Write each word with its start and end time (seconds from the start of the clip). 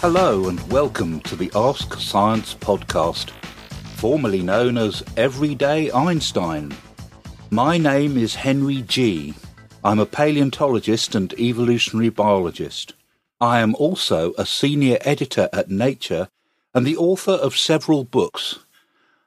Hello 0.00 0.48
and 0.48 0.62
welcome 0.70 1.18
to 1.22 1.34
the 1.34 1.50
Ask 1.56 1.94
Science 1.94 2.54
podcast, 2.54 3.30
formerly 3.96 4.42
known 4.42 4.78
as 4.78 5.02
Everyday 5.16 5.90
Einstein. 5.90 6.72
My 7.50 7.78
name 7.78 8.16
is 8.16 8.36
Henry 8.36 8.82
Gee. 8.82 9.34
I'm 9.82 9.98
a 9.98 10.06
paleontologist 10.06 11.16
and 11.16 11.34
evolutionary 11.34 12.10
biologist. 12.10 12.92
I 13.40 13.58
am 13.58 13.74
also 13.74 14.34
a 14.38 14.46
senior 14.46 14.98
editor 15.00 15.48
at 15.52 15.68
Nature 15.68 16.28
and 16.72 16.86
the 16.86 16.96
author 16.96 17.32
of 17.32 17.56
several 17.56 18.04
books. 18.04 18.60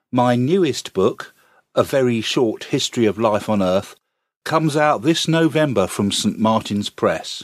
My 0.10 0.38
newest 0.38 0.94
book, 0.94 1.34
A 1.76 1.84
Very 1.84 2.22
Short 2.22 2.64
History 2.64 3.06
of 3.06 3.20
Life 3.20 3.50
on 3.50 3.62
Earth, 3.62 3.98
comes 4.46 4.78
out 4.78 5.02
this 5.02 5.28
November 5.28 5.86
from 5.86 6.14
St. 6.14 6.40
Martin's 6.40 6.90
Press. 6.90 7.44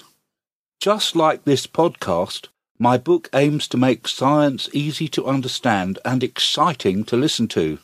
Just 0.80 1.14
like 1.14 1.44
this 1.44 1.68
podcast, 1.68 2.48
my 2.80 2.96
book 2.98 3.28
aims 3.34 3.68
to 3.68 3.78
make 3.78 4.08
science 4.08 4.70
easy 4.72 5.08
to 5.08 5.26
understand 5.26 5.98
and 6.06 6.24
exciting 6.24 7.04
to 7.06 7.18
listen 7.18 7.48
to. 7.48 7.80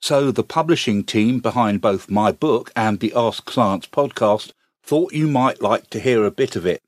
So 0.00 0.30
the 0.30 0.44
publishing 0.44 1.02
team 1.02 1.40
behind 1.40 1.80
both 1.80 2.08
my 2.08 2.30
book 2.30 2.70
and 2.76 3.00
the 3.00 3.12
Ask 3.16 3.50
Science 3.50 3.86
podcast 3.88 4.52
thought 4.84 5.12
you 5.12 5.26
might 5.26 5.60
like 5.60 5.90
to 5.90 5.98
hear 5.98 6.24
a 6.24 6.30
bit 6.30 6.54
of 6.54 6.64
it. 6.64 6.80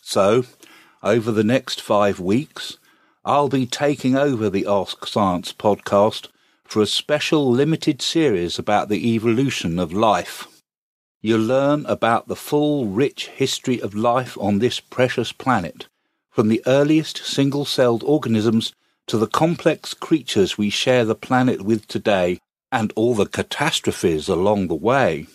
So, 0.00 0.44
over 1.02 1.30
the 1.30 1.44
next 1.44 1.82
five 1.82 2.18
weeks, 2.18 2.78
I'll 3.26 3.50
be 3.50 3.66
taking 3.66 4.16
over 4.16 4.48
the 4.48 4.66
Ask 4.66 5.06
Science 5.06 5.52
podcast 5.52 6.28
for 6.64 6.80
a 6.80 6.86
special 6.86 7.50
limited 7.50 8.00
series 8.00 8.58
about 8.58 8.88
the 8.88 9.14
evolution 9.14 9.78
of 9.78 9.92
life. 9.92 10.48
You'll 11.20 11.40
learn 11.40 11.84
about 11.84 12.28
the 12.28 12.36
full 12.36 12.86
rich 12.86 13.26
history 13.28 13.82
of 13.82 13.94
life 13.94 14.38
on 14.40 14.60
this 14.60 14.80
precious 14.80 15.30
planet 15.30 15.88
from 16.32 16.48
the 16.48 16.62
earliest 16.66 17.18
single-celled 17.18 18.02
organisms 18.02 18.72
to 19.06 19.18
the 19.18 19.26
complex 19.26 19.92
creatures 19.92 20.56
we 20.56 20.70
share 20.70 21.04
the 21.04 21.14
planet 21.14 21.60
with 21.60 21.86
today 21.86 22.40
and 22.72 22.90
all 22.96 23.14
the 23.14 23.26
catastrophes 23.26 24.28
along 24.28 24.66
the 24.66 24.74
way. 24.74 25.26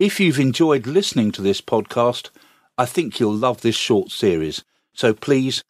If 0.00 0.18
you've 0.18 0.40
enjoyed 0.40 0.88
listening 0.88 1.30
to 1.32 1.42
this 1.42 1.60
podcast, 1.60 2.30
I 2.76 2.84
think 2.84 3.20
you'll 3.20 3.32
love 3.32 3.60
this 3.60 3.76
short 3.76 4.10
series, 4.10 4.64
so 4.92 5.14
please 5.14 5.62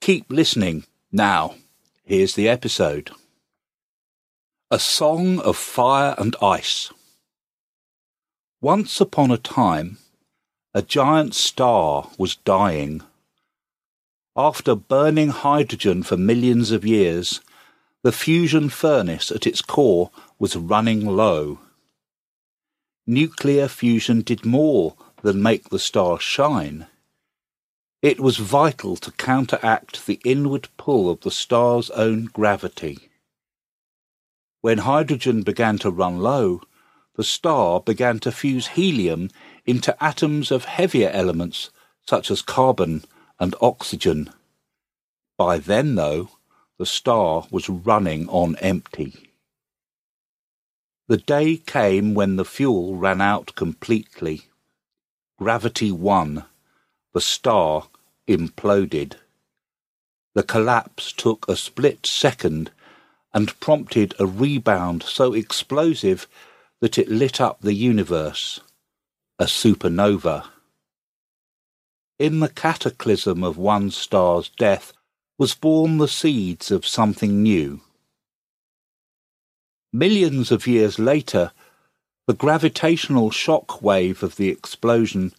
keep 0.00 0.30
listening. 0.30 0.84
Now, 1.10 1.56
here's 2.04 2.36
the 2.36 2.48
episode. 2.48 3.10
A 4.70 4.78
Song 4.78 5.40
of 5.40 5.56
Fire 5.56 6.14
and 6.16 6.36
Ice. 6.40 6.92
Once 8.60 9.00
upon 9.00 9.32
a 9.32 9.36
time, 9.36 9.98
a 10.72 10.80
giant 10.80 11.34
star 11.34 12.08
was 12.16 12.36
dying 12.36 13.02
after 14.36 14.74
burning 14.74 15.28
hydrogen 15.28 16.02
for 16.02 16.16
millions 16.16 16.70
of 16.70 16.86
years, 16.86 17.40
the 18.02 18.12
fusion 18.12 18.68
furnace 18.68 19.30
at 19.30 19.46
its 19.46 19.60
core 19.60 20.10
was 20.38 20.56
running 20.56 21.04
low. 21.04 21.58
Nuclear 23.06 23.68
fusion 23.68 24.22
did 24.22 24.44
more 24.44 24.94
than 25.22 25.42
make 25.42 25.68
the 25.68 25.78
star 25.78 26.18
shine. 26.18 26.86
It 28.00 28.18
was 28.18 28.38
vital 28.38 28.96
to 28.96 29.12
counteract 29.12 30.06
the 30.06 30.20
inward 30.24 30.68
pull 30.76 31.10
of 31.10 31.20
the 31.20 31.30
star's 31.30 31.90
own 31.90 32.24
gravity. 32.26 33.10
When 34.60 34.78
hydrogen 34.78 35.42
began 35.42 35.78
to 35.78 35.90
run 35.90 36.18
low, 36.18 36.62
the 37.16 37.24
star 37.24 37.80
began 37.80 38.18
to 38.20 38.32
fuse 38.32 38.68
helium 38.68 39.30
into 39.66 40.02
atoms 40.02 40.50
of 40.50 40.64
heavier 40.64 41.10
elements 41.10 41.70
such 42.06 42.30
as 42.30 42.42
carbon 42.42 43.04
and 43.42 43.56
oxygen. 43.60 44.30
By 45.36 45.58
then, 45.58 45.96
though, 45.96 46.30
the 46.78 46.86
star 46.86 47.48
was 47.50 47.68
running 47.68 48.28
on 48.28 48.54
empty. 48.60 49.32
The 51.08 51.16
day 51.16 51.56
came 51.56 52.14
when 52.14 52.36
the 52.36 52.44
fuel 52.44 52.94
ran 52.94 53.20
out 53.20 53.56
completely. 53.56 54.42
Gravity 55.40 55.90
won. 55.90 56.44
The 57.14 57.20
star 57.20 57.88
imploded. 58.28 59.16
The 60.36 60.44
collapse 60.44 61.12
took 61.12 61.44
a 61.48 61.56
split 61.56 62.06
second 62.06 62.70
and 63.34 63.58
prompted 63.58 64.14
a 64.20 64.26
rebound 64.26 65.02
so 65.02 65.32
explosive 65.32 66.28
that 66.80 66.96
it 66.96 67.08
lit 67.08 67.40
up 67.40 67.60
the 67.60 67.74
universe. 67.74 68.60
A 69.40 69.46
supernova. 69.46 70.44
In 72.22 72.38
the 72.38 72.48
cataclysm 72.48 73.42
of 73.42 73.58
one 73.58 73.90
star's 73.90 74.48
death 74.50 74.92
was 75.38 75.56
born 75.56 75.98
the 75.98 76.06
seeds 76.06 76.70
of 76.70 76.86
something 76.86 77.42
new. 77.42 77.80
Millions 79.92 80.52
of 80.52 80.68
years 80.68 81.00
later, 81.00 81.50
the 82.28 82.34
gravitational 82.34 83.32
shock 83.32 83.82
wave 83.82 84.22
of 84.22 84.36
the 84.36 84.50
explosion 84.50 85.32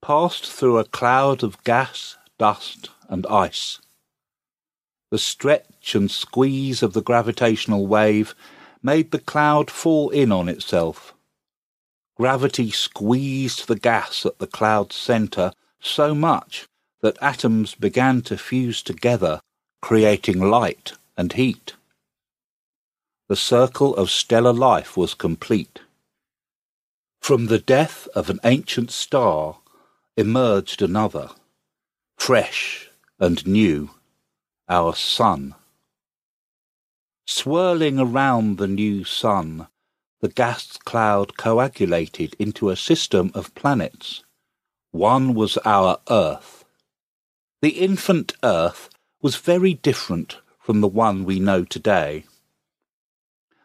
passed 0.00 0.46
through 0.46 0.78
a 0.78 0.84
cloud 0.84 1.42
of 1.42 1.64
gas, 1.64 2.16
dust, 2.38 2.90
and 3.08 3.26
ice. 3.26 3.80
The 5.10 5.18
stretch 5.18 5.96
and 5.96 6.08
squeeze 6.08 6.80
of 6.80 6.92
the 6.92 7.02
gravitational 7.02 7.88
wave 7.88 8.36
made 8.84 9.10
the 9.10 9.18
cloud 9.18 9.68
fall 9.68 10.10
in 10.10 10.30
on 10.30 10.48
itself. 10.48 11.12
Gravity 12.16 12.70
squeezed 12.70 13.66
the 13.66 13.74
gas 13.74 14.24
at 14.24 14.38
the 14.38 14.46
cloud's 14.46 14.94
centre 14.94 15.50
so 15.80 16.14
much 16.14 16.66
that 17.00 17.18
atoms 17.22 17.74
began 17.74 18.22
to 18.22 18.36
fuse 18.36 18.82
together, 18.82 19.40
creating 19.80 20.40
light 20.40 20.92
and 21.16 21.32
heat. 21.32 21.74
The 23.28 23.36
circle 23.36 23.94
of 23.96 24.10
stellar 24.10 24.52
life 24.52 24.96
was 24.96 25.14
complete. 25.14 25.80
From 27.20 27.46
the 27.46 27.58
death 27.58 28.08
of 28.14 28.28
an 28.28 28.40
ancient 28.44 28.90
star 28.90 29.58
emerged 30.16 30.82
another, 30.82 31.30
fresh 32.16 32.90
and 33.18 33.46
new, 33.46 33.90
our 34.68 34.94
sun. 34.94 35.54
Swirling 37.26 37.98
around 37.98 38.58
the 38.58 38.66
new 38.66 39.04
sun, 39.04 39.68
the 40.20 40.28
gas 40.28 40.76
cloud 40.78 41.36
coagulated 41.36 42.34
into 42.38 42.68
a 42.70 42.76
system 42.76 43.30
of 43.34 43.54
planets. 43.54 44.24
One 44.90 45.34
was 45.34 45.56
our 45.64 45.98
Earth 46.08 46.60
the 47.62 47.80
infant 47.80 48.32
Earth 48.42 48.88
was 49.20 49.36
very 49.36 49.74
different 49.74 50.38
from 50.58 50.80
the 50.80 50.88
one 50.88 51.24
we 51.26 51.38
know 51.38 51.62
today. 51.62 52.24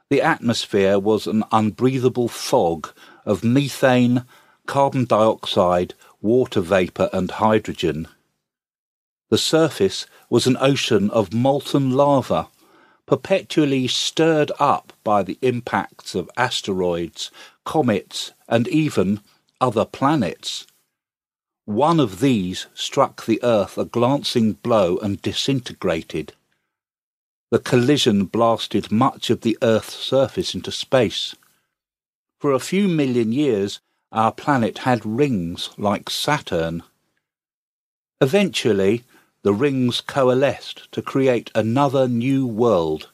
The 0.10 0.22
atmosphere 0.22 1.00
was 1.00 1.26
an 1.26 1.46
unbreathable 1.50 2.28
fog 2.28 2.90
of 3.26 3.46
methane, 3.46 4.26
carbon 4.66 5.06
dioxide, 5.06 5.94
water 6.22 6.60
vapour, 6.60 7.10
and 7.14 7.32
hydrogen. 7.32 8.10
The 9.30 9.38
surface 9.38 10.06
was 10.30 10.46
an 10.46 10.58
ocean 10.60 11.10
of 11.10 11.34
molten 11.34 11.92
lava, 11.92 12.50
perpetually 13.06 13.88
stirred 13.88 14.52
up 14.60 14.92
by 15.06 15.24
the 15.24 15.40
impacts 15.42 16.16
of 16.16 16.30
asteroids, 16.36 17.32
comets, 17.64 18.34
and 18.50 18.68
even 18.68 19.22
other 19.62 19.86
planets. 19.86 20.68
One 21.66 22.00
of 22.00 22.20
these 22.20 22.68
struck 22.76 23.26
the 23.26 23.40
earth 23.42 23.76
a 23.80 23.86
glancing 23.86 24.54
blow 24.54 24.98
and 24.98 25.20
disintegrated. 25.20 26.34
The 27.50 27.58
collision 27.58 28.26
blasted 28.26 28.92
much 28.92 29.32
of 29.32 29.42
the 29.42 29.58
earth's 29.64 29.96
surface 29.96 30.54
into 30.54 30.72
space. 30.72 31.36
For 32.40 32.52
a 32.52 32.60
few 32.60 32.88
million 32.88 33.32
years, 33.32 33.80
our 34.12 34.32
planet 34.32 34.80
had 34.80 35.06
rings 35.06 35.72
like 35.76 36.12
Saturn. 36.12 36.84
Eventually, 38.22 39.04
the 39.42 39.54
rings 39.54 40.02
coalesced 40.02 40.92
to 40.92 41.02
create 41.02 41.50
another 41.56 42.08
new 42.08 42.46
world, 42.46 43.10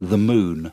the 0.00 0.18
moon. 0.18 0.72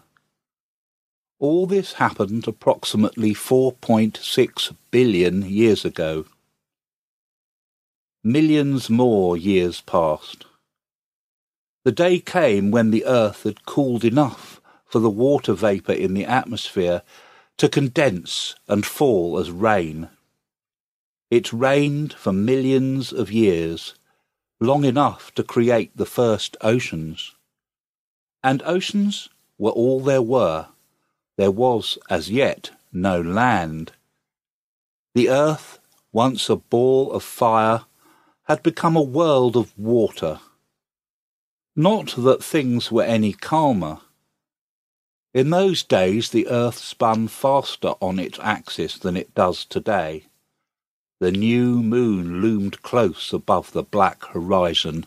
All 1.37 1.67
this 1.67 1.93
happened 1.93 2.47
approximately 2.47 3.35
4.6 3.35 4.75
billion 4.89 5.43
years 5.43 5.85
ago. 5.85 6.25
Millions 8.23 8.87
more 8.87 9.35
years 9.35 9.81
passed. 9.81 10.45
The 11.83 11.91
day 11.91 12.19
came 12.19 12.69
when 12.69 12.91
the 12.91 13.05
earth 13.05 13.43
had 13.43 13.65
cooled 13.65 14.05
enough 14.05 14.61
for 14.85 14.99
the 14.99 15.09
water 15.09 15.53
vapour 15.53 15.95
in 15.95 16.13
the 16.13 16.25
atmosphere 16.25 17.01
to 17.57 17.67
condense 17.67 18.55
and 18.67 18.85
fall 18.85 19.39
as 19.39 19.49
rain. 19.49 20.09
It 21.31 21.51
rained 21.51 22.13
for 22.13 22.31
millions 22.31 23.11
of 23.11 23.31
years, 23.31 23.95
long 24.59 24.85
enough 24.85 25.33
to 25.35 25.43
create 25.43 25.95
the 25.95 26.05
first 26.05 26.55
oceans. 26.61 27.33
And 28.43 28.61
oceans 28.63 29.29
were 29.57 29.71
all 29.71 29.99
there 29.99 30.21
were. 30.21 30.67
There 31.37 31.51
was 31.51 31.97
as 32.09 32.29
yet 32.29 32.69
no 32.93 33.19
land. 33.19 33.93
The 35.15 35.29
earth, 35.29 35.79
once 36.11 36.49
a 36.49 36.55
ball 36.57 37.11
of 37.13 37.23
fire, 37.23 37.85
had 38.51 38.63
become 38.63 38.97
a 38.97 39.01
world 39.01 39.55
of 39.55 39.71
water. 39.79 40.37
Not 41.73 42.15
that 42.17 42.43
things 42.43 42.91
were 42.91 43.01
any 43.01 43.31
calmer. 43.31 43.99
In 45.33 45.51
those 45.51 45.83
days 45.83 46.31
the 46.31 46.49
earth 46.49 46.77
spun 46.77 47.29
faster 47.29 47.93
on 48.01 48.19
its 48.19 48.37
axis 48.43 48.97
than 48.97 49.15
it 49.15 49.33
does 49.33 49.63
today. 49.63 50.25
The 51.21 51.31
new 51.31 51.81
moon 51.81 52.41
loomed 52.41 52.81
close 52.81 53.31
above 53.31 53.71
the 53.71 53.83
black 53.83 54.21
horizon. 54.25 55.05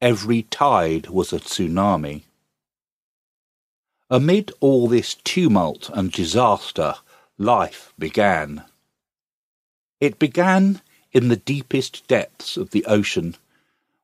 Every 0.00 0.42
tide 0.42 1.08
was 1.08 1.32
a 1.32 1.40
tsunami. 1.40 2.22
Amid 4.08 4.52
all 4.60 4.86
this 4.86 5.16
tumult 5.24 5.90
and 5.92 6.12
disaster, 6.12 6.94
life 7.36 7.92
began. 7.98 8.62
It 10.00 10.20
began 10.20 10.82
in 11.12 11.28
the 11.28 11.36
deepest 11.36 12.06
depths 12.06 12.56
of 12.56 12.70
the 12.70 12.84
ocean, 12.84 13.36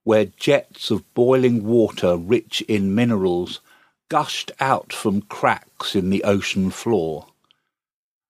where 0.05 0.25
jets 0.25 0.91
of 0.91 1.15
boiling 1.15 1.65
water 1.65 2.17
rich 2.17 2.63
in 2.63 2.95
minerals 2.95 3.61
gushed 4.09 4.53
out 4.61 4.93
from 4.93 5.21
cracks 5.23 5.97
in 5.97 6.11
the 6.11 6.23
ocean 6.25 6.71
floor. 6.71 7.27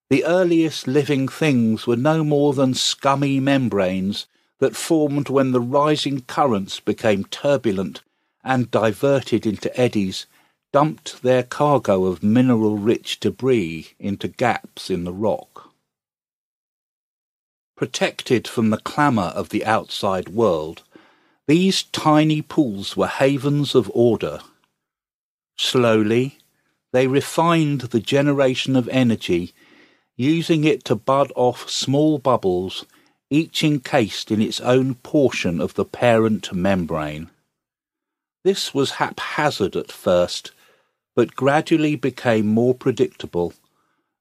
The 0.09 0.25
earliest 0.25 0.87
living 0.87 1.27
things 1.29 1.87
were 1.87 1.97
no 1.97 2.23
more 2.23 2.53
than 2.53 2.75
scummy 2.75 3.41
membranes 3.41 4.27
that 4.59 4.77
formed 4.77 5.29
when 5.29 5.51
the 5.53 5.61
rising 5.61 6.21
currents 6.23 6.81
became 6.81 7.25
turbulent 7.25 8.03
and 8.45 8.71
diverted 8.71 9.45
into 9.45 9.79
eddies 9.79 10.27
dumped 10.73 11.23
their 11.23 11.43
cargo 11.43 12.05
of 12.05 12.23
mineral-rich 12.23 13.21
debris 13.21 13.89
into 13.99 14.29
gaps 14.29 14.91
in 14.91 15.05
the 15.05 15.13
rock. 15.13 15.73
Protected 17.77 18.49
from 18.49 18.71
the 18.71 18.79
clamour 18.79 19.33
of 19.35 19.51
the 19.51 19.65
outside 19.67 20.31
world, 20.31 20.83
these 21.47 21.83
tiny 21.83 22.41
pools 22.41 22.97
were 22.97 23.07
havens 23.07 23.75
of 23.75 23.91
order. 23.95 24.41
Slowly, 25.59 26.39
they 26.93 27.07
refined 27.07 27.83
the 27.83 28.01
generation 28.01 28.77
of 28.77 28.89
energy, 28.89 29.53
using 30.17 30.65
it 30.65 30.85
to 30.87 30.95
bud 30.95 31.31
off 31.37 31.69
small 31.69 32.19
bubbles, 32.19 32.87
each 33.29 33.63
encased 33.63 34.31
in 34.31 34.41
its 34.41 34.59
own 34.61 34.95
portion 34.95 35.61
of 35.61 35.75
the 35.75 35.85
parent 35.85 36.55
membrane. 36.55 37.29
This 38.43 38.73
was 38.73 38.93
haphazard 38.93 39.77
at 39.77 39.93
first, 39.93 40.51
but 41.15 41.37
gradually 41.37 41.95
became 41.95 42.47
more 42.47 42.75
predictable 42.75 43.53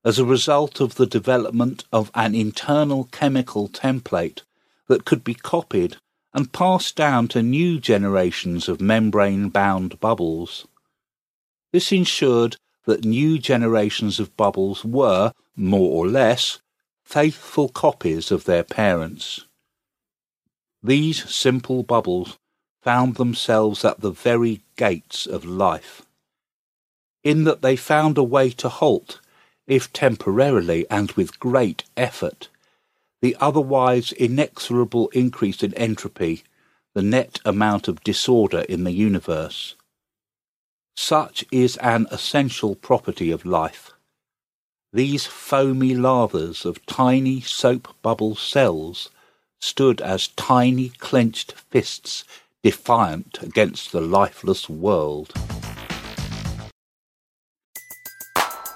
as 0.06 0.20
a 0.20 0.26
result 0.26 0.80
of 0.80 0.96
the 0.96 1.08
development 1.08 1.84
of 1.92 2.12
an 2.14 2.34
internal 2.34 3.06
chemical 3.06 3.68
template 3.68 4.44
that 4.88 5.04
could 5.04 5.24
be 5.24 5.34
copied 5.34 5.98
and 6.34 6.54
passed 6.54 6.96
down 6.96 7.28
to 7.28 7.42
new 7.42 7.80
generations 7.80 8.70
of 8.70 8.80
membrane-bound 8.80 10.00
bubbles. 10.00 10.68
This 11.74 11.92
ensured 11.92 12.56
that 12.86 13.04
new 13.04 13.40
generations 13.40 14.20
of 14.20 14.38
bubbles 14.38 14.86
were, 14.86 15.32
more 15.56 15.92
or 15.92 16.08
less, 16.08 16.60
faithful 17.04 17.68
copies 17.68 18.32
of 18.32 18.46
their 18.46 18.64
parents. 18.64 19.46
These 20.84 21.28
simple 21.34 21.82
bubbles 21.82 22.38
found 22.84 23.16
themselves 23.16 23.84
at 23.84 24.02
the 24.02 24.12
very 24.12 24.62
gates 24.78 25.26
of 25.26 25.44
life 25.46 26.04
in 27.24 27.44
that 27.46 27.64
they 27.64 27.76
found 27.76 28.20
a 28.20 28.24
way 28.24 28.52
to 28.52 28.70
halt, 28.70 29.20
if 29.68 29.92
temporarily 29.94 30.86
and 30.90 31.12
with 31.14 31.40
great 31.40 31.84
effort, 31.98 32.50
the 33.22 33.36
otherwise 33.40 34.12
inexorable 34.12 35.10
increase 35.10 35.64
in 35.64 35.74
entropy, 35.74 36.44
the 36.94 37.02
net 37.02 37.40
amount 37.44 37.88
of 37.88 38.04
disorder 38.04 38.62
in 38.70 38.84
the 38.84 38.92
universe. 38.92 39.76
Such 40.96 41.44
is 41.52 41.76
an 41.78 42.08
essential 42.12 42.76
property 42.76 43.32
of 43.32 43.46
life. 43.46 43.92
These 44.94 45.26
foamy 45.26 45.94
lavas 45.94 46.64
of 46.64 46.86
tiny 46.86 47.42
soap 47.42 47.94
bubble 48.02 48.36
cells 48.36 49.10
stood 49.60 50.00
as 50.00 50.30
tiny 50.30 50.90
clenched 50.90 51.52
fists 51.54 52.24
defiant 52.64 53.42
against 53.42 53.92
the 53.92 54.02
lifeless 54.02 54.70
world. 54.70 55.34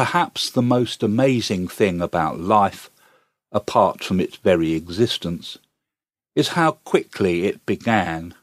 Perhaps 0.00 0.48
the 0.48 0.62
most 0.62 1.02
amazing 1.02 1.68
thing 1.68 2.00
about 2.00 2.40
life, 2.40 2.90
apart 3.52 4.02
from 4.02 4.18
its 4.18 4.36
very 4.36 4.72
existence, 4.72 5.58
is 6.34 6.56
how 6.56 6.70
quickly 6.70 7.44
it 7.44 7.66
began. 7.66 8.34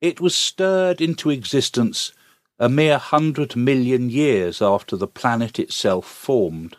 It 0.00 0.18
was 0.18 0.34
stirred 0.34 1.02
into 1.02 1.28
existence 1.28 2.12
a 2.58 2.70
mere 2.70 2.96
hundred 2.96 3.56
million 3.56 4.08
years 4.08 4.62
after 4.62 4.96
the 4.96 5.06
planet 5.06 5.58
itself 5.58 6.06
formed, 6.06 6.78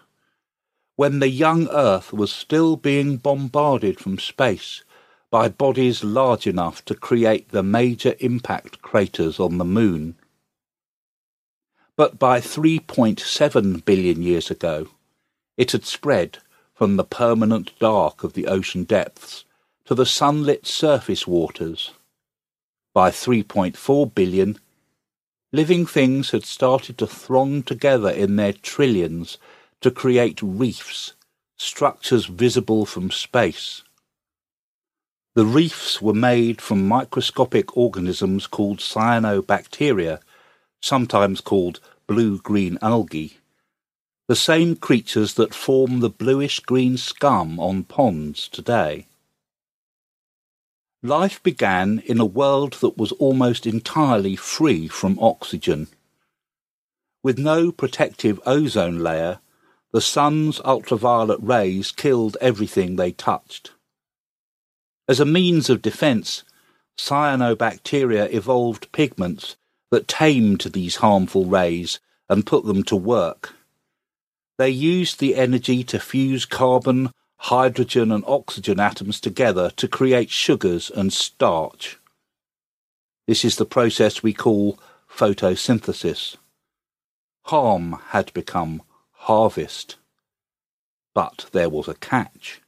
when 0.96 1.20
the 1.20 1.30
young 1.30 1.68
Earth 1.68 2.12
was 2.12 2.34
still 2.34 2.76
being 2.76 3.18
bombarded 3.18 4.00
from 4.00 4.18
space 4.18 4.84
by 5.30 5.48
bodies 5.48 6.04
large 6.04 6.48
enough 6.48 6.84
to 6.86 6.96
create 6.96 7.50
the 7.50 7.62
major 7.62 8.16
impact 8.20 8.82
craters 8.82 9.40
on 9.40 9.60
the 9.60 9.72
Moon 9.80 10.16
but 11.98 12.20
by 12.20 12.40
3.7 12.40 13.84
billion 13.84 14.22
years 14.22 14.52
ago, 14.52 14.88
it 15.58 15.72
had 15.72 15.84
spread 15.84 16.38
from 16.76 16.96
the 16.96 17.04
permanent 17.04 17.72
dark 17.80 18.24
of 18.24 18.34
the 18.34 18.46
ocean 18.46 18.84
depths 18.84 19.44
to 19.86 19.96
the 19.96 20.06
sunlit 20.06 20.68
surface 20.68 21.26
waters. 21.26 21.92
By 22.94 23.10
3.4 23.10 24.14
billion, 24.14 24.60
living 25.52 25.88
things 25.88 26.30
had 26.30 26.44
started 26.44 27.00
to 27.00 27.08
throng 27.08 27.64
together 27.64 28.12
in 28.12 28.36
their 28.36 28.54
trillions 28.54 29.40
to 29.82 29.90
create 29.90 30.40
reefs, 30.44 31.14
structures 31.56 32.28
visible 32.28 32.86
from 32.86 33.10
space. 33.10 33.82
The 35.34 35.46
reefs 35.46 36.00
were 36.02 36.14
made 36.14 36.62
from 36.62 36.88
microscopic 36.88 37.76
organisms 37.76 38.46
called 38.46 38.80
cyanobacteria 38.80 40.20
sometimes 40.82 41.42
called 41.42 41.80
blue-green 42.08 42.78
algae, 42.82 43.38
the 44.28 44.36
same 44.36 44.76
creatures 44.76 45.36
that 45.36 45.54
form 45.54 46.00
the 46.00 46.10
bluish-green 46.10 46.98
scum 46.98 47.60
on 47.60 47.84
ponds 47.84 48.48
today. 48.48 49.08
Life 51.04 51.42
began 51.44 52.02
in 52.06 52.20
a 52.20 52.26
world 52.26 52.74
that 52.82 52.98
was 52.98 53.12
almost 53.14 53.66
entirely 53.66 54.36
free 54.36 54.88
from 54.88 55.18
oxygen. 55.20 55.88
With 57.24 57.38
no 57.38 57.72
protective 57.72 58.40
ozone 58.46 59.00
layer, 59.00 59.40
the 59.94 60.02
sun's 60.02 60.60
ultraviolet 60.66 61.40
rays 61.42 61.92
killed 61.92 62.36
everything 62.42 62.96
they 62.96 63.12
touched. 63.12 63.72
As 65.08 65.20
a 65.20 65.26
means 65.26 65.70
of 65.70 65.82
defense, 65.82 66.44
cyanobacteria 66.98 68.34
evolved 68.34 68.92
pigments 68.92 69.56
that 69.92 70.08
tamed 70.08 70.62
these 70.62 70.98
harmful 70.98 71.46
rays 71.46 72.00
and 72.30 72.46
put 72.46 72.66
them 72.66 72.84
to 72.84 72.96
work. 72.96 73.54
They 74.58 74.70
used 74.70 75.20
the 75.20 75.36
energy 75.36 75.84
to 75.86 76.00
fuse 76.00 76.46
carbon, 76.46 77.12
hydrogen, 77.38 78.12
and 78.12 78.24
oxygen 78.28 78.80
atoms 78.80 79.22
together 79.22 79.70
to 79.72 79.88
create 79.88 80.30
sugars 80.30 80.90
and 80.90 81.14
starch. 81.14 82.00
This 83.28 83.46
is 83.46 83.58
the 83.58 83.66
process 83.66 84.24
we 84.24 84.34
call 84.34 84.80
photosynthesis. 85.10 86.38
Harm 87.44 88.00
had 88.08 88.34
become 88.34 88.82
harvest. 89.12 89.98
But 91.14 91.48
there 91.52 91.70
was 91.70 91.88
a 91.88 91.94
catch. 91.96 92.62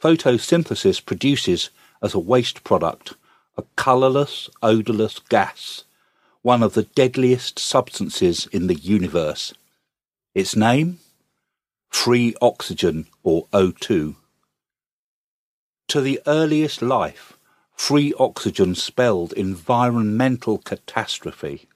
Photosynthesis 0.00 1.04
produces, 1.04 1.70
as 2.02 2.14
a 2.14 2.18
waste 2.18 2.64
product, 2.64 3.14
a 3.56 3.64
colourless, 3.76 4.50
odourless 4.62 5.18
gas, 5.18 5.84
one 6.46 6.62
of 6.62 6.74
the 6.74 6.84
deadliest 6.84 7.58
substances 7.58 8.46
in 8.52 8.68
the 8.68 8.76
universe. 8.76 9.52
Its 10.32 10.54
name? 10.54 11.00
Free 11.90 12.36
oxygen, 12.40 13.08
or 13.24 13.48
O2. 13.52 14.14
To 15.88 16.00
the 16.00 16.20
earliest 16.24 16.82
life, 16.82 17.36
free 17.72 18.14
oxygen 18.20 18.76
spelled 18.76 19.32
environmental 19.32 20.58
catastrophe. 20.58 21.66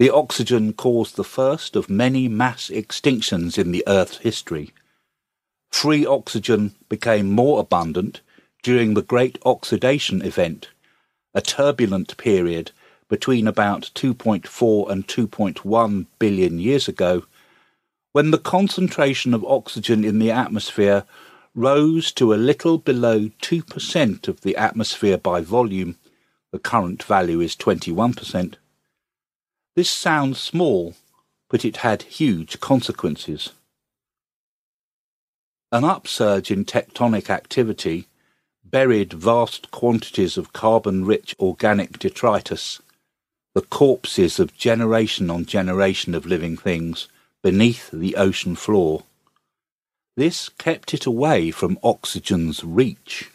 The 0.00 0.10
oxygen 0.10 0.72
caused 0.72 1.14
the 1.14 1.22
first 1.22 1.76
of 1.76 1.88
many 1.88 2.26
mass 2.26 2.70
extinctions 2.70 3.56
in 3.56 3.70
the 3.70 3.84
Earth's 3.86 4.16
history. 4.16 4.72
Free 5.70 6.04
oxygen 6.04 6.74
became 6.88 7.30
more 7.30 7.60
abundant 7.60 8.20
during 8.64 8.94
the 8.94 9.02
Great 9.02 9.38
Oxidation 9.46 10.22
Event, 10.22 10.70
a 11.34 11.40
turbulent 11.40 12.16
period 12.16 12.72
between 13.14 13.46
about 13.46 13.92
2.4 13.94 14.90
and 14.90 15.06
2.1 15.06 16.06
billion 16.18 16.58
years 16.58 16.88
ago, 16.88 17.22
when 18.10 18.32
the 18.32 18.38
concentration 18.38 19.32
of 19.32 19.44
oxygen 19.44 20.04
in 20.04 20.18
the 20.18 20.32
atmosphere 20.32 21.04
rose 21.54 22.10
to 22.10 22.34
a 22.34 22.44
little 22.50 22.76
below 22.76 23.28
2% 23.40 24.26
of 24.26 24.40
the 24.40 24.56
atmosphere 24.56 25.16
by 25.16 25.40
volume, 25.40 25.96
the 26.50 26.58
current 26.58 27.04
value 27.04 27.40
is 27.40 27.54
21%, 27.54 28.56
this 29.76 29.90
sounds 29.90 30.40
small, 30.40 30.96
but 31.48 31.64
it 31.64 31.76
had 31.76 32.02
huge 32.02 32.58
consequences. 32.58 33.50
An 35.70 35.84
upsurge 35.84 36.50
in 36.50 36.64
tectonic 36.64 37.30
activity 37.30 38.08
buried 38.64 39.12
vast 39.12 39.70
quantities 39.70 40.36
of 40.36 40.52
carbon-rich 40.52 41.36
organic 41.38 41.96
detritus, 42.00 42.80
the 43.54 43.62
corpses 43.62 44.40
of 44.40 44.56
generation 44.56 45.30
on 45.30 45.46
generation 45.46 46.14
of 46.14 46.26
living 46.26 46.56
things, 46.56 47.08
beneath 47.42 47.90
the 47.92 48.16
ocean 48.16 48.56
floor. 48.56 49.04
This 50.16 50.48
kept 50.48 50.92
it 50.92 51.06
away 51.06 51.50
from 51.50 51.78
oxygen's 51.82 52.64
reach. 52.64 53.30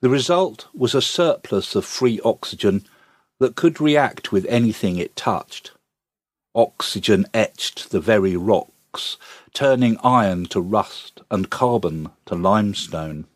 The 0.00 0.08
result 0.08 0.66
was 0.72 0.94
a 0.94 1.02
surplus 1.02 1.74
of 1.74 1.84
free 1.84 2.20
oxygen 2.24 2.84
that 3.38 3.56
could 3.56 3.80
react 3.80 4.32
with 4.32 4.46
anything 4.46 4.96
it 4.96 5.16
touched. 5.16 5.72
Oxygen 6.54 7.26
etched 7.34 7.90
the 7.90 8.00
very 8.00 8.36
rocks, 8.36 9.16
turning 9.52 9.96
iron 10.02 10.46
to 10.46 10.60
rust 10.60 11.20
and 11.30 11.50
carbon 11.50 12.10
to 12.26 12.34
limestone. 12.34 13.26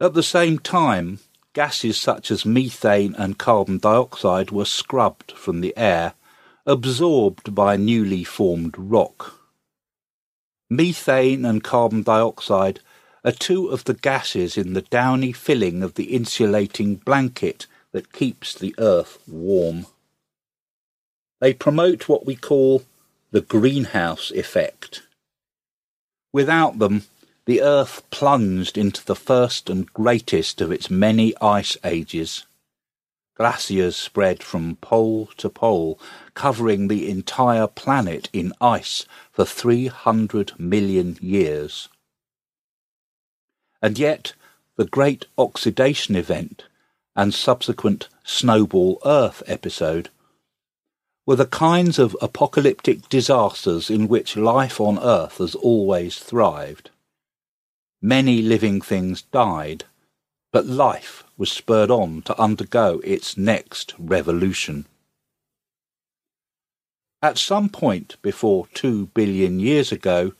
At 0.00 0.14
the 0.14 0.22
same 0.22 0.58
time, 0.58 1.20
gases 1.52 1.98
such 1.98 2.30
as 2.30 2.46
methane 2.46 3.14
and 3.16 3.38
carbon 3.38 3.78
dioxide 3.78 4.50
were 4.50 4.64
scrubbed 4.64 5.32
from 5.32 5.60
the 5.60 5.76
air, 5.76 6.14
absorbed 6.66 7.54
by 7.54 7.76
newly 7.76 8.24
formed 8.24 8.74
rock. 8.76 9.34
Methane 10.68 11.44
and 11.44 11.64
carbon 11.64 12.02
dioxide 12.02 12.80
are 13.24 13.32
two 13.32 13.68
of 13.68 13.84
the 13.84 13.94
gases 13.94 14.56
in 14.56 14.72
the 14.72 14.82
downy 14.82 15.32
filling 15.32 15.82
of 15.82 15.94
the 15.94 16.14
insulating 16.14 16.94
blanket 16.96 17.66
that 17.92 18.12
keeps 18.12 18.54
the 18.54 18.74
earth 18.78 19.18
warm. 19.26 19.86
They 21.40 21.52
promote 21.52 22.08
what 22.08 22.24
we 22.24 22.36
call 22.36 22.84
the 23.30 23.40
greenhouse 23.40 24.30
effect. 24.30 25.02
Without 26.32 26.78
them, 26.78 27.04
the 27.50 27.62
earth 27.62 28.08
plunged 28.10 28.78
into 28.78 29.04
the 29.04 29.16
first 29.16 29.68
and 29.68 29.92
greatest 29.92 30.60
of 30.60 30.70
its 30.70 30.88
many 30.88 31.34
ice 31.40 31.76
ages. 31.82 32.46
Glaciers 33.34 33.96
spread 33.96 34.40
from 34.40 34.76
pole 34.76 35.26
to 35.36 35.50
pole, 35.50 35.98
covering 36.34 36.86
the 36.86 37.10
entire 37.10 37.66
planet 37.66 38.28
in 38.32 38.52
ice 38.60 39.04
for 39.32 39.44
300 39.44 40.52
million 40.60 41.18
years. 41.20 41.88
And 43.82 43.98
yet, 43.98 44.34
the 44.76 44.84
great 44.84 45.26
oxidation 45.36 46.14
event 46.14 46.62
and 47.16 47.34
subsequent 47.34 48.08
Snowball 48.22 49.00
Earth 49.04 49.42
episode 49.48 50.08
were 51.26 51.34
the 51.34 51.46
kinds 51.46 51.98
of 51.98 52.16
apocalyptic 52.22 53.08
disasters 53.08 53.90
in 53.90 54.06
which 54.06 54.36
life 54.36 54.80
on 54.80 55.00
Earth 55.00 55.38
has 55.38 55.56
always 55.56 56.20
thrived. 56.20 56.90
Many 58.02 58.40
living 58.40 58.80
things 58.80 59.22
died, 59.22 59.84
but 60.52 60.66
life 60.66 61.24
was 61.36 61.52
spurred 61.52 61.90
on 61.90 62.22
to 62.22 62.40
undergo 62.40 63.00
its 63.04 63.36
next 63.36 63.94
revolution. 63.98 64.86
At 67.22 67.36
some 67.36 67.68
point 67.68 68.16
before 68.22 68.66
two 68.72 69.06
billion 69.08 69.60
years 69.60 69.92
ago, 69.92 70.32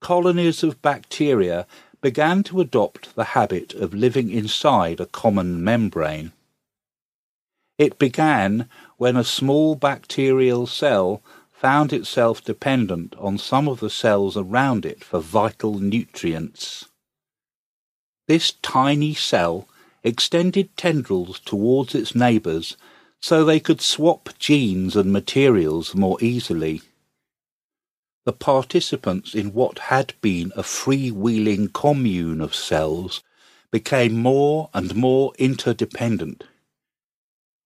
colonies 0.00 0.64
of 0.64 0.82
bacteria 0.82 1.66
began 2.00 2.42
to 2.42 2.60
adopt 2.60 3.14
the 3.14 3.36
habit 3.38 3.72
of 3.74 3.94
living 3.94 4.30
inside 4.30 4.98
a 4.98 5.06
common 5.06 5.62
membrane. 5.62 6.32
It 7.78 7.98
began 7.98 8.68
when 8.96 9.16
a 9.16 9.22
small 9.22 9.76
bacterial 9.76 10.66
cell 10.66 11.22
found 11.62 11.94
itself 11.94 12.44
dependent 12.44 13.14
on 13.18 13.38
some 13.38 13.66
of 13.68 13.80
the 13.80 13.88
cells 13.88 14.36
around 14.36 14.84
it 14.84 15.02
for 15.02 15.20
vital 15.20 15.78
nutrients. 15.78 16.84
This 18.28 18.52
tiny 18.60 19.14
cell 19.14 19.66
extended 20.04 20.76
tendrils 20.76 21.40
towards 21.40 21.94
its 21.94 22.14
neighbours 22.14 22.76
so 23.18 23.44
they 23.44 23.60
could 23.60 23.80
swap 23.80 24.28
genes 24.38 24.94
and 24.94 25.10
materials 25.10 25.94
more 25.94 26.18
easily 26.20 26.82
the 28.24 28.32
participants 28.32 29.34
in 29.34 29.52
what 29.52 29.78
had 29.78 30.14
been 30.20 30.52
a 30.54 30.62
freewheeling 30.62 31.72
commune 31.72 32.40
of 32.40 32.54
cells 32.54 33.22
became 33.72 34.12
more 34.14 34.70
and 34.72 34.94
more 34.94 35.32
interdependent. 35.38 36.44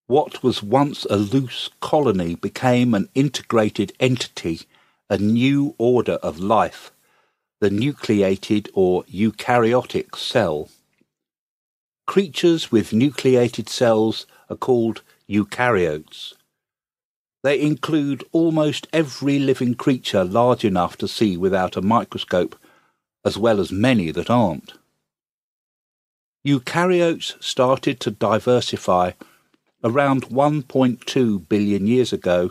What 0.08 0.42
was 0.42 0.62
once 0.62 1.04
a 1.06 1.16
loose 1.16 1.68
colony 1.80 2.36
became 2.36 2.94
an 2.94 3.08
integrated 3.16 3.92
entity, 3.98 4.60
a 5.10 5.18
new 5.18 5.74
order 5.78 6.14
of 6.22 6.38
life, 6.38 6.92
the 7.60 7.70
nucleated 7.70 8.68
or 8.72 9.02
eukaryotic 9.04 10.16
cell. 10.16 10.68
Creatures 12.06 12.70
with 12.70 12.92
nucleated 12.92 13.68
cells 13.68 14.26
are 14.48 14.56
called 14.56 15.02
eukaryotes. 15.28 16.34
They 17.42 17.60
include 17.60 18.22
almost 18.30 18.86
every 18.92 19.40
living 19.40 19.74
creature 19.74 20.22
large 20.22 20.64
enough 20.64 20.96
to 20.98 21.08
see 21.08 21.36
without 21.36 21.76
a 21.76 21.82
microscope, 21.82 22.54
as 23.24 23.36
well 23.36 23.58
as 23.60 23.72
many 23.72 24.12
that 24.12 24.30
aren't. 24.30 24.74
Eukaryotes 26.46 27.42
started 27.42 27.98
to 27.98 28.12
diversify 28.12 29.10
around 29.86 30.24
1.2 30.24 31.48
billion 31.48 31.86
years 31.86 32.12
ago 32.12 32.50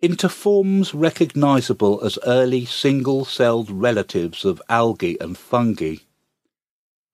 into 0.00 0.28
forms 0.28 0.94
recognizable 0.94 2.00
as 2.04 2.18
early 2.24 2.64
single-celled 2.64 3.68
relatives 3.68 4.44
of 4.44 4.62
algae 4.68 5.18
and 5.20 5.36
fungi. 5.36 5.96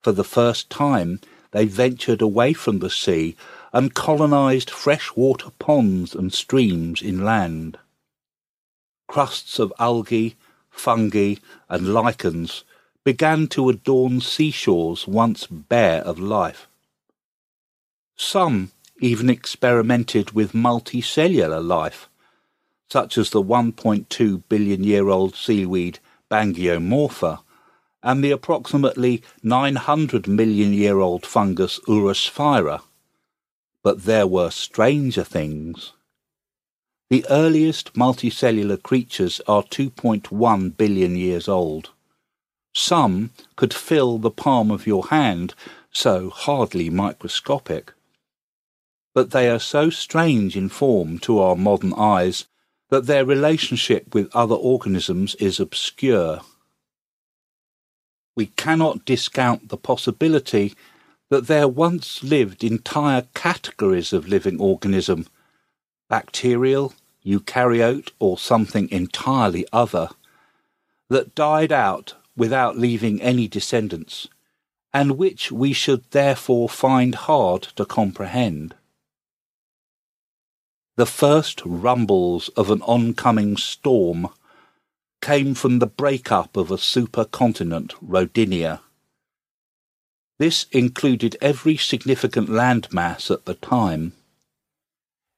For 0.02 0.12
the 0.12 0.22
first 0.24 0.68
time, 0.68 1.20
they 1.52 1.64
ventured 1.64 2.20
away 2.20 2.52
from 2.52 2.80
the 2.80 2.90
sea 2.90 3.36
and 3.72 3.94
colonised 3.94 4.68
freshwater 4.68 5.50
ponds 5.58 6.14
and 6.14 6.32
streams 6.32 7.02
inland. 7.02 7.78
Crusts 9.06 9.58
of 9.58 9.72
algae, 9.78 10.36
fungi, 10.70 11.36
and 11.70 11.94
lichens 11.94 12.64
began 13.02 13.46
to 13.46 13.70
adorn 13.70 14.20
seashores 14.20 15.08
once 15.08 15.46
bare 15.46 16.02
of 16.02 16.18
life. 16.18 16.68
Some 18.16 18.72
even 19.00 19.30
experimented 19.30 20.32
with 20.32 20.52
multicellular 20.52 21.64
life, 21.64 22.08
such 22.90 23.18
as 23.18 23.30
the 23.30 23.42
1.2 23.42 24.42
billion 24.48 24.84
year 24.84 25.08
old 25.08 25.34
seaweed 25.34 25.98
Bangiomorpha 26.30 27.40
and 28.02 28.22
the 28.22 28.30
approximately 28.30 29.22
900 29.42 30.28
million 30.28 30.72
year 30.72 30.98
old 30.98 31.26
fungus 31.26 31.80
Ourasphaira. 31.88 32.80
But 33.82 34.04
there 34.04 34.26
were 34.26 34.50
stranger 34.50 35.24
things. 35.24 35.92
The 37.10 37.24
earliest 37.30 37.94
multicellular 37.94 38.82
creatures 38.82 39.40
are 39.48 39.62
2.1 39.62 40.76
billion 40.76 41.16
years 41.16 41.48
old. 41.48 41.90
Some 42.74 43.30
could 43.56 43.72
fill 43.72 44.18
the 44.18 44.30
palm 44.30 44.70
of 44.70 44.86
your 44.86 45.06
hand, 45.06 45.54
so 45.90 46.30
hardly 46.30 46.90
microscopic. 46.90 47.92
But 49.18 49.32
they 49.32 49.50
are 49.50 49.58
so 49.58 49.90
strange 49.90 50.56
in 50.56 50.68
form 50.68 51.18
to 51.26 51.40
our 51.40 51.56
modern 51.56 51.92
eyes 51.94 52.46
that 52.88 53.06
their 53.06 53.24
relationship 53.24 54.14
with 54.14 54.30
other 54.32 54.54
organisms 54.54 55.34
is 55.40 55.58
obscure. 55.58 56.42
We 58.36 58.46
cannot 58.46 59.04
discount 59.04 59.70
the 59.70 59.76
possibility 59.76 60.76
that 61.30 61.48
there 61.48 61.66
once 61.66 62.22
lived 62.22 62.62
entire 62.62 63.22
categories 63.34 64.12
of 64.12 64.28
living 64.28 64.60
organism, 64.60 65.26
bacterial, 66.08 66.94
eukaryote, 67.26 68.10
or 68.20 68.38
something 68.38 68.88
entirely 68.92 69.66
other, 69.72 70.10
that 71.08 71.34
died 71.34 71.72
out 71.72 72.14
without 72.36 72.78
leaving 72.78 73.20
any 73.20 73.48
descendants, 73.48 74.28
and 74.94 75.18
which 75.18 75.50
we 75.50 75.72
should 75.72 76.08
therefore 76.12 76.68
find 76.68 77.16
hard 77.16 77.62
to 77.74 77.84
comprehend. 77.84 78.76
The 80.98 81.06
first 81.06 81.62
rumbles 81.64 82.48
of 82.56 82.72
an 82.72 82.82
oncoming 82.82 83.56
storm 83.56 84.30
came 85.22 85.54
from 85.54 85.78
the 85.78 85.86
breakup 85.86 86.56
of 86.56 86.72
a 86.72 86.76
supercontinent, 86.76 87.94
Rodinia. 88.04 88.80
This 90.40 90.66
included 90.72 91.36
every 91.40 91.76
significant 91.76 92.48
landmass 92.48 93.30
at 93.30 93.44
the 93.44 93.54
time. 93.54 94.14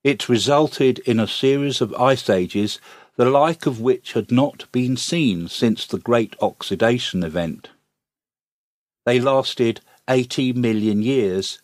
It 0.03 0.31
resulted 0.31 1.01
in 1.01 1.21
a 1.21 1.29
series 1.29 1.83
of 1.83 1.93
ice 1.93 2.31
ages 2.31 2.81
the 3.17 3.27
like 3.27 3.67
of 3.67 3.83
which 3.83 4.15
had 4.15 4.33
not 4.33 4.65
been 4.73 4.97
seen 4.97 5.47
since 5.47 5.85
the 5.85 5.99
Great 5.99 6.35
Oxidation 6.41 7.23
event. 7.23 7.69
They 9.05 9.21
lasted 9.21 9.83
80 10.09 10.55
million 10.55 11.03
years 11.03 11.61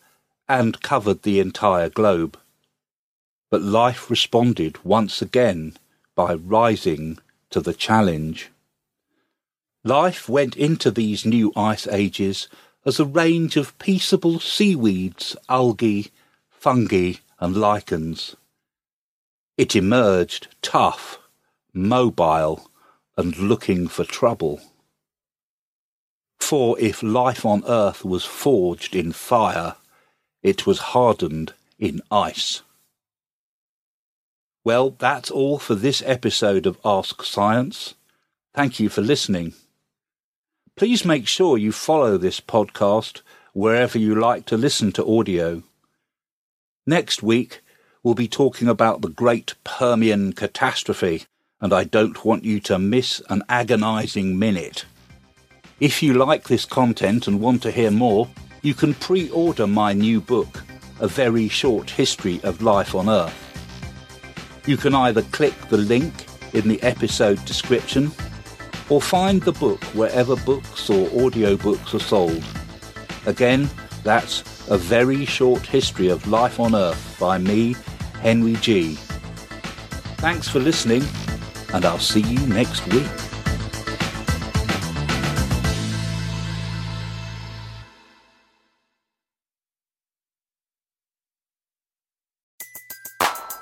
and 0.47 0.83
covered 0.83 1.23
the 1.23 1.39
entire 1.39 1.89
globe 1.89 2.37
but 3.49 3.61
life 3.61 4.09
responded 4.09 4.83
once 4.83 5.21
again 5.21 5.77
by 6.15 6.33
rising 6.33 7.19
to 7.49 7.61
the 7.61 7.73
challenge. 7.73 8.49
Life 9.83 10.27
went 10.27 10.57
into 10.57 10.91
these 10.91 11.25
new 11.25 11.53
ice 11.55 11.87
ages 11.87 12.49
as 12.85 12.99
a 12.99 13.05
range 13.05 13.55
of 13.55 13.77
peaceable 13.79 14.39
seaweeds, 14.39 15.35
algae, 15.47 16.11
fungi, 16.49 17.13
and 17.39 17.55
lichens. 17.55 18.35
It 19.57 19.75
emerged 19.75 20.47
tough, 20.61 21.19
mobile, 21.73 22.69
and 23.15 23.37
looking 23.37 23.87
for 23.87 24.03
trouble. 24.03 24.61
For 26.39 26.79
if 26.79 27.01
life 27.01 27.45
on 27.45 27.63
earth 27.67 28.05
was 28.05 28.23
forged 28.23 28.95
in 28.95 29.11
fire, 29.11 29.75
it 30.43 30.65
was 30.65 30.93
hardened 30.93 31.53
in 31.79 32.01
ice. 32.11 32.61
Well, 34.67 34.97
that's 34.99 35.31
all 35.31 35.59
for 35.59 35.75
this 35.75 36.03
episode 36.05 36.65
of 36.65 36.77
Ask 36.83 37.23
Science. 37.23 37.93
Thank 38.53 38.81
you 38.81 38.89
for 38.89 38.99
listening. 38.99 39.53
Please 40.75 41.05
make 41.05 41.25
sure 41.25 41.57
you 41.57 41.71
follow 41.71 42.17
this 42.17 42.41
podcast 42.41 43.21
wherever 43.53 43.97
you 43.97 44.13
like 44.13 44.45
to 44.47 44.57
listen 44.57 44.91
to 44.91 45.07
audio. 45.07 45.63
Next 46.85 47.23
week, 47.23 47.61
we'll 48.03 48.13
be 48.13 48.27
talking 48.27 48.67
about 48.67 48.99
the 48.99 49.07
Great 49.07 49.55
Permian 49.63 50.33
Catastrophe, 50.33 51.23
and 51.61 51.71
I 51.71 51.85
don't 51.85 52.25
want 52.25 52.43
you 52.43 52.59
to 52.59 52.77
miss 52.77 53.21
an 53.29 53.43
agonizing 53.47 54.37
minute. 54.37 54.83
If 55.79 56.03
you 56.03 56.13
like 56.13 56.49
this 56.49 56.65
content 56.65 57.25
and 57.25 57.39
want 57.39 57.63
to 57.63 57.71
hear 57.71 57.89
more, 57.89 58.27
you 58.61 58.73
can 58.73 58.95
pre 58.95 59.29
order 59.29 59.65
my 59.65 59.93
new 59.93 60.19
book, 60.19 60.61
A 60.99 61.07
Very 61.07 61.47
Short 61.47 61.89
History 61.89 62.41
of 62.43 62.61
Life 62.61 62.93
on 62.95 63.07
Earth. 63.07 63.46
You 64.67 64.75
can 64.75 64.93
either 64.93 65.21
click 65.21 65.55
the 65.69 65.77
link 65.77 66.27
in 66.53 66.67
the 66.67 66.81
episode 66.83 67.43
description 67.45 68.11
or 68.89 69.01
find 69.01 69.41
the 69.41 69.53
book 69.53 69.81
wherever 69.95 70.35
books 70.35 70.89
or 70.89 71.07
audiobooks 71.07 71.93
are 71.93 71.99
sold. 71.99 72.43
Again, 73.25 73.69
that's 74.03 74.43
A 74.69 74.77
Very 74.77 75.25
Short 75.25 75.65
History 75.65 76.09
of 76.09 76.27
Life 76.27 76.59
on 76.59 76.75
Earth 76.75 77.17
by 77.17 77.37
me, 77.37 77.75
Henry 78.21 78.55
Gee. 78.55 78.95
Thanks 80.17 80.49
for 80.49 80.59
listening, 80.59 81.03
and 81.73 81.85
I'll 81.85 81.97
see 81.99 82.21
you 82.21 82.39
next 82.47 82.85
week. 82.87 83.26